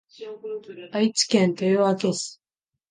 [0.93, 2.41] 愛知県豊明市